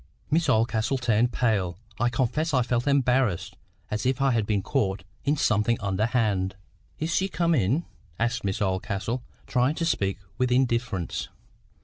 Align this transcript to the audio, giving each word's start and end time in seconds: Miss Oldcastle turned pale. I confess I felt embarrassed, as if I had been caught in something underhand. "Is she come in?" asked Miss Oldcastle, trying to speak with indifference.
Miss 0.31 0.49
Oldcastle 0.49 0.97
turned 0.97 1.31
pale. 1.31 1.77
I 1.99 2.09
confess 2.09 2.55
I 2.55 2.63
felt 2.63 2.87
embarrassed, 2.87 3.55
as 3.91 4.03
if 4.03 4.19
I 4.19 4.31
had 4.31 4.47
been 4.47 4.63
caught 4.63 5.03
in 5.25 5.37
something 5.37 5.79
underhand. 5.79 6.55
"Is 6.97 7.13
she 7.13 7.27
come 7.29 7.53
in?" 7.53 7.85
asked 8.17 8.43
Miss 8.43 8.63
Oldcastle, 8.63 9.21
trying 9.45 9.75
to 9.75 9.85
speak 9.85 10.17
with 10.39 10.51
indifference. 10.51 11.27